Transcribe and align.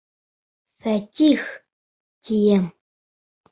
Фәтих, 0.85 1.45
тием! 2.25 2.67